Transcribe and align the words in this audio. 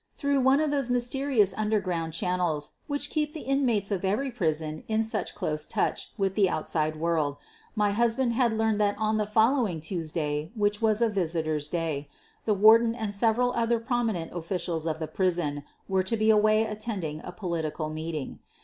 Through 0.15 0.39
one 0.41 0.59
of 0.59 0.71
those 0.71 0.89
mysterious 0.89 1.53
underground 1.55 2.13
chan 2.13 2.39
nels 2.39 2.71
which 2.87 3.11
keep 3.11 3.33
the 3.33 3.41
inmates 3.41 3.91
of 3.91 4.03
every 4.03 4.31
prison 4.31 4.83
in 4.87 5.03
such 5.03 5.35
close 5.35 5.63
touch 5.67 6.11
with 6.17 6.33
the 6.33 6.49
outside 6.49 6.95
world, 6.95 7.37
my 7.75 7.91
husband 7.91 8.33
had 8.33 8.51
learned 8.51 8.81
that 8.81 8.97
on 8.97 9.17
the 9.17 9.27
following 9.27 9.79
Tuesday, 9.79 10.51
which 10.55 10.81
was 10.81 11.03
a 11.03 11.07
visitors' 11.09 11.67
day, 11.81 12.09
the 12.45 12.55
Warden 12.55 12.95
and 12.95 13.13
several 13.13 13.53
other 13.53 13.77
prom 13.79 14.07
inent 14.07 14.31
officials 14.35 14.87
of 14.87 14.97
the 14.97 15.05
prison 15.07 15.63
were 15.87 16.01
to 16.01 16.17
be 16.17 16.31
away 16.31 16.63
attend 16.63 17.03
ing 17.03 17.21
a 17.23 17.31
political 17.31 17.87
meeting. 17.91 18.39